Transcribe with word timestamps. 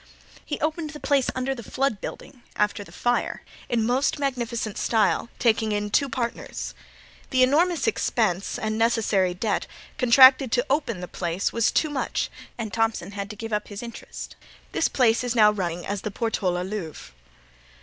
He 0.43 0.59
opened 0.61 0.89
the 0.89 0.99
place 0.99 1.29
under 1.35 1.53
the 1.53 1.61
Flood 1.61 2.01
building, 2.01 2.41
after 2.55 2.83
the 2.83 2.91
fire, 2.91 3.43
in 3.69 3.85
most 3.85 4.17
magnificent 4.17 4.79
style, 4.79 5.29
taking 5.37 5.73
in 5.73 5.91
two 5.91 6.09
partners. 6.09 6.73
The 7.29 7.43
enormous 7.43 7.85
expense 7.85 8.57
and 8.57 8.79
necessary 8.79 9.35
debt 9.35 9.67
contracted 9.99 10.51
to 10.53 10.65
open 10.71 11.01
the 11.01 11.07
place 11.07 11.53
was 11.53 11.71
too 11.71 11.91
much 11.91 12.31
and 12.57 12.73
Thompson 12.73 13.11
had 13.11 13.29
to 13.29 13.35
give 13.35 13.53
up 13.53 13.67
his 13.67 13.83
interest. 13.83 14.35
This 14.71 14.87
place 14.87 15.23
is 15.23 15.35
now 15.35 15.51
running 15.51 15.85
as 15.85 16.01
the 16.01 16.09
Portola 16.09 16.63
Louvre. 16.63 17.13